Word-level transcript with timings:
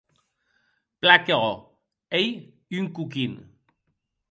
Plan 1.05 1.21
que 1.27 1.35
òc, 1.51 1.59
ei 2.21 2.27
un 2.81 2.91
coquin. 2.99 3.39